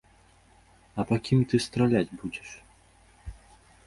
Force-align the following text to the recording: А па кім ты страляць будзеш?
А 1.03 1.03
па 1.09 1.15
кім 1.27 1.39
ты 1.51 1.55
страляць 1.65 2.15
будзеш? 2.21 2.49